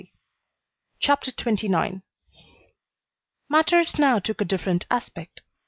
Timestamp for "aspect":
4.89-5.41